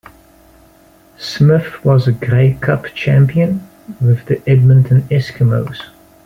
[1.19, 3.69] Smith was a Grey Cup champion
[4.03, 5.79] with the Edmonton Eskimos.